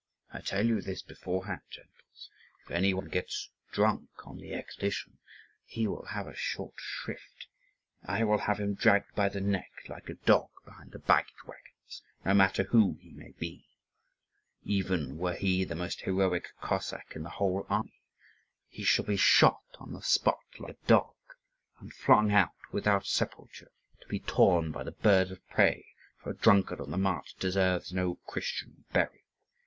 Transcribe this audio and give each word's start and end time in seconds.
I 0.33 0.41
tell 0.41 0.65
you 0.65 0.81
this 0.81 1.03
beforehand, 1.03 1.61
gentles, 1.69 2.31
if 2.65 2.71
any 2.71 2.91
one 2.91 3.07
gets 3.09 3.51
drunk 3.71 4.09
on 4.25 4.37
the 4.37 4.51
expedition, 4.51 5.19
he 5.63 5.85
will 5.85 6.05
have 6.05 6.25
a 6.25 6.33
short 6.33 6.73
shrift: 6.77 7.45
I 8.01 8.23
will 8.23 8.39
have 8.39 8.59
him 8.59 8.73
dragged 8.73 9.13
by 9.13 9.29
the 9.29 9.41
neck 9.41 9.69
like 9.89 10.09
a 10.09 10.15
dog 10.15 10.47
behind 10.65 10.91
the 10.93 10.97
baggage 10.97 11.45
waggons, 11.45 12.01
no 12.25 12.33
matter 12.33 12.63
who 12.63 12.97
he 12.99 13.11
may 13.11 13.33
be, 13.33 13.67
even 14.63 15.17
were 15.19 15.35
he 15.35 15.63
the 15.63 15.75
most 15.75 16.01
heroic 16.01 16.47
Cossack 16.59 17.15
in 17.15 17.21
the 17.21 17.29
whole 17.29 17.67
army; 17.69 18.01
he 18.69 18.83
shall 18.83 19.05
be 19.05 19.17
shot 19.17 19.61
on 19.75 19.93
the 19.93 20.01
spot 20.01 20.39
like 20.57 20.77
a 20.83 20.87
dog, 20.87 21.13
and 21.79 21.93
flung 21.93 22.31
out, 22.31 22.53
without 22.71 23.05
sepulture, 23.05 23.69
to 23.99 24.07
be 24.07 24.19
torn 24.19 24.71
by 24.71 24.81
the 24.81 24.93
birds 24.93 25.29
of 25.29 25.47
prey, 25.47 25.85
for 26.17 26.31
a 26.31 26.35
drunkard 26.37 26.81
on 26.81 26.89
the 26.89 26.97
march 26.97 27.35
deserves 27.35 27.93
no 27.93 28.15
Christian 28.25 28.85
burial. 28.91 29.21